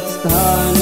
मत्स्थानि 0.00 0.79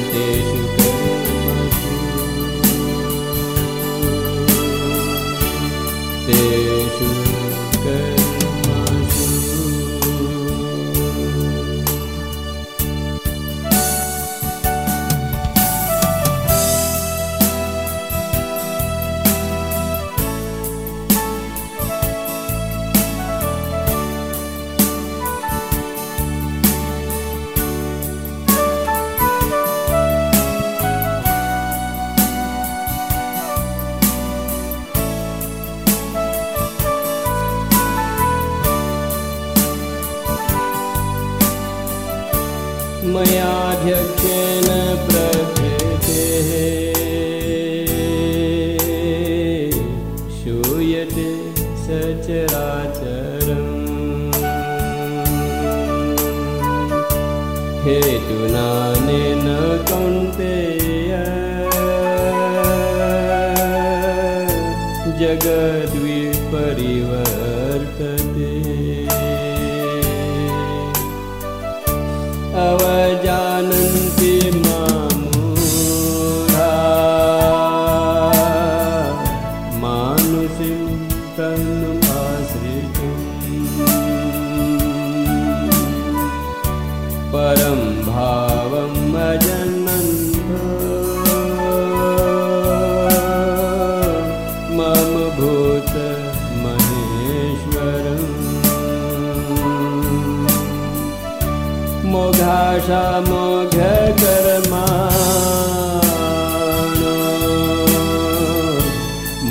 मोघकर्मा 103.28 104.86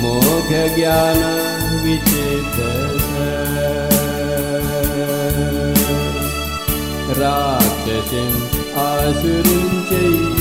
मोघज्ञान 0.01 1.21
विचेत 1.83 2.57
राक्षसीम् 7.19 8.37
आसुरीं 8.85 9.69
चैव 9.89 10.32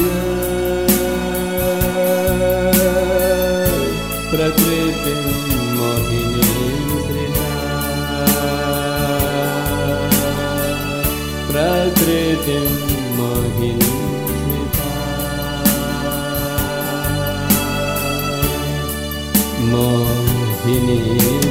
ini 20.72 21.41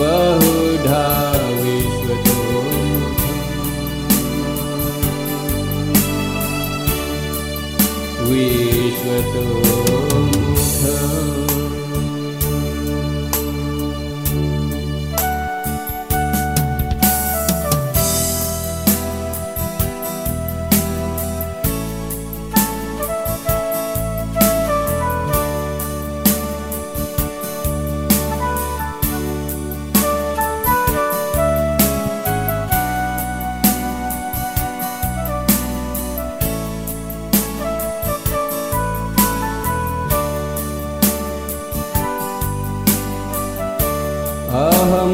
बहुधा 0.00 1.02
विश्वतो 1.62 2.38
विश्वतो 8.30 10.09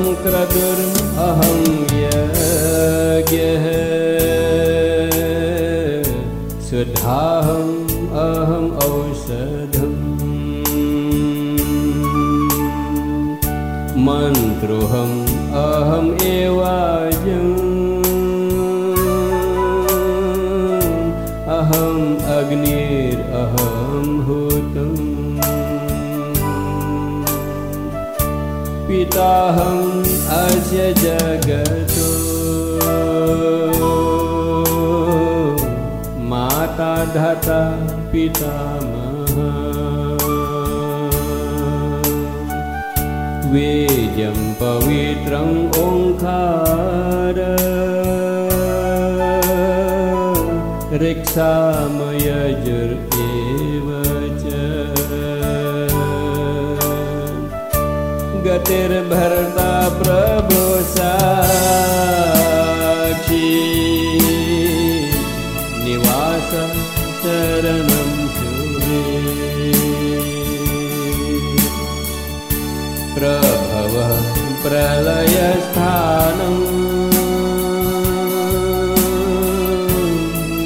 अहं 0.06 0.14
क्रतुर् 0.14 0.82
अहं 1.18 1.62
यज्ञः। 2.02 3.64
सुधाहम् 6.70 7.80
अहम् 8.24 8.70
औषधम्। 8.86 9.96
मन्त्रोऽहम् 14.06 15.26
अहम् 15.64 16.22
एवायम् 16.22 17.56
अहम् 21.58 22.16
अग्निरहं 22.38 24.06
हूतम् 24.26 25.16
पिताहम् 28.88 29.95
जगतो 30.72 32.08
माता 36.30 36.94
धाता 37.14 37.60
पितामह 38.12 39.36
वेजं 43.52 44.38
पवित्रम् 44.60 45.56
च 54.42 54.75
गतिर्भर्ता 58.46 59.70
प्रभो 60.00 60.64
साक्षी। 60.90 61.78
निवास 65.84 66.50
शरणं 67.22 68.12
शुभे 68.34 69.00
प्रभवः 73.16 74.12
प्रलयस्थानम् 74.62 76.62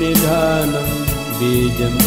निधानं 0.00 0.88
बीजम् 1.40 2.00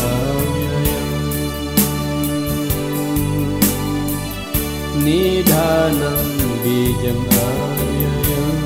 निधानं 5.14 6.30
बीजम् 6.62 7.26
अव्ययम् 7.42 8.62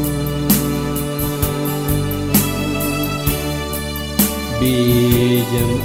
बीजम् 4.60 5.76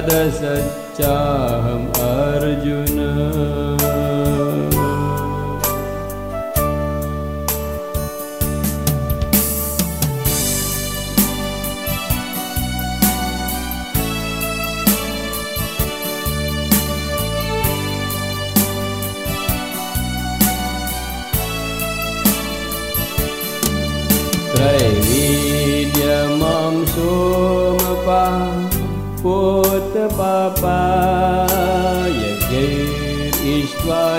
सदसच्चाहम् 0.00 1.88
अर्जुन 2.00 2.99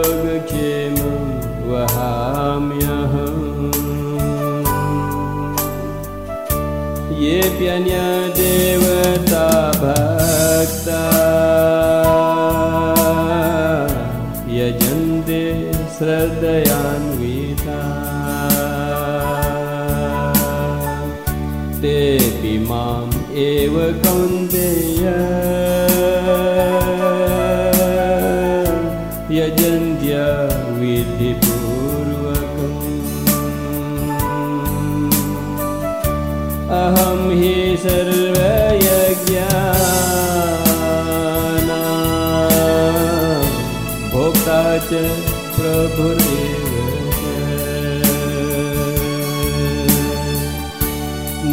योगक्षेमं 0.05 1.21
वहाम्यहम्। 1.69 3.45
येऽप्यन्यदेवता 7.21 9.47
भक्ता 9.81 11.01
यजन्ते 14.57 15.41
श्रद्धयान्विता। 15.73 17.81
तेऽपि 21.81 22.55
माम् 22.69 23.17
एव 23.47 23.75
कौन्तेय 24.05 24.44
च 44.85 44.93
प्रभुरेव। 45.55 46.65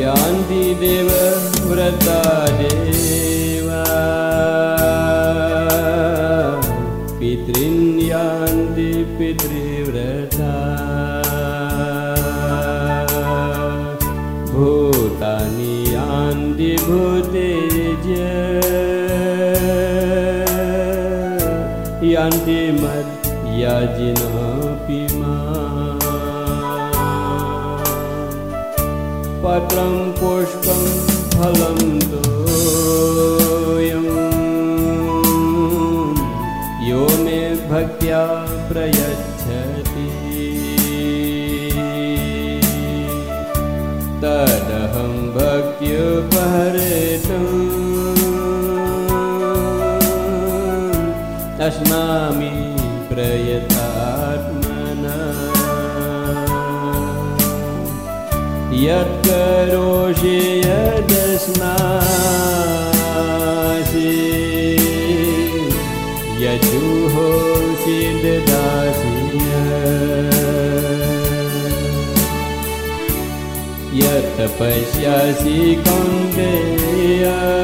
यान्ति 0.00 0.62
देवव्रता 0.80 2.18
देवा 2.58 2.99
पत्रं 29.70 29.96
पुष्पं 30.18 30.80
फलं 31.32 31.76
तोयं 32.10 34.06
यो 36.86 37.02
मे 37.24 37.42
भक्त्या 37.70 38.22
प्रयच्छति। 38.70 40.06
तदहं 44.22 45.14
भक्त्युपहृतम् 45.36 45.94
अस्मामि 51.68 52.69
यत् 58.82 59.16
करोषि 59.26 60.36
यदस्मासि 60.66 61.32
यजुः 66.42 67.16
सि 67.82 67.98
दासि 68.48 69.14
यत् 74.00 74.40
पश्यसि 74.60 75.60
कुन्द्रिया 75.86 77.59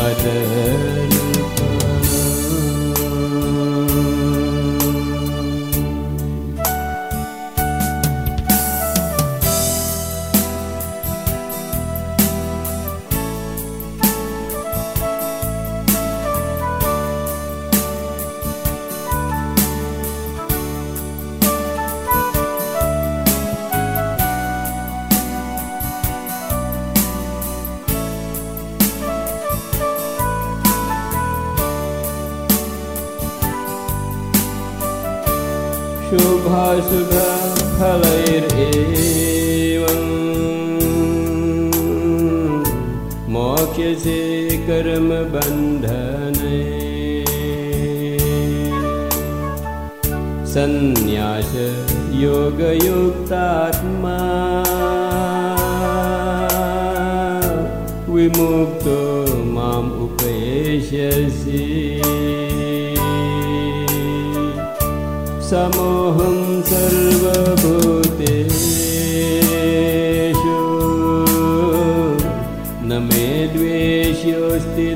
water 0.00 1.09
सन्न्यास 50.50 51.52
योगयुक्तात्मा। 52.22 54.16
विमुक्तो 58.14 58.98
माम् 59.54 59.92
उपैष्यसि 60.06 61.62
समोऽहं 65.50 66.38
सर्वभूतेषु। 66.62 67.70
न 72.88 73.00
मे 73.12 73.28
द्वेष्योऽस्ति 73.54 74.88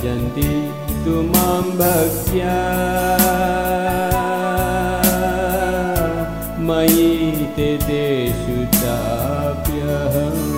भजन्ति 0.00 0.52
तु 1.04 1.14
मां 1.22 1.62
भक्त्या। 1.78 2.54
मयि 6.68 7.08
ते 7.56 7.68
तेषु 7.82 8.56
चाप्यहम्। 8.80 10.48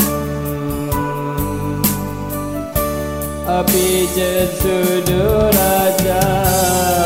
अपि 3.58 3.88
च 4.16 4.18
सुदुराचारो 4.58 7.01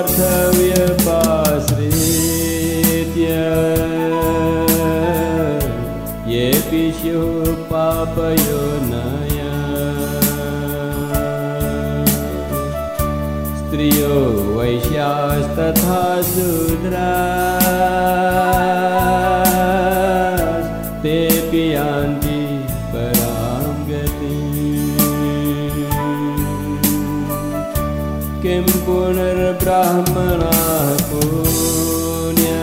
पार्थव्यपाश्रित्य। 0.00 0.80
येऽपि 6.30 6.94
स्युः 7.00 7.54
पापयो 7.54 8.62
नया। 8.90 9.56
स्त्रियो 13.56 14.18
वैश्यास्तथा 14.58 16.22
शूद्रा 16.22 17.10
पुनर्ब्राह्मणाः 28.90 30.88
पुण्या। 31.10 32.62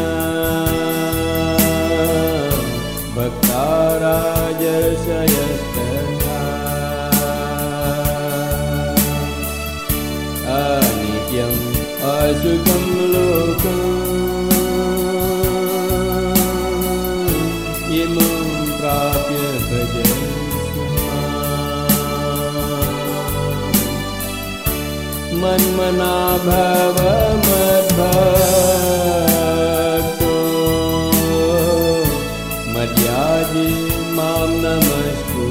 भक्ता 3.16 3.68
राजर्षयस्तथा 4.04 5.06
अनित्यम् 10.56 11.62
असुखं 12.16 12.84
लोकम् 13.14 13.96
इमं 18.02 18.36
प्राप्य 18.80 19.40
भजस्व 19.70 20.47
मन्मना 25.42 26.14
भव 26.46 26.98
मर्यादि 32.74 33.70
मां 34.18 34.50
नमस्ते। 34.64 35.48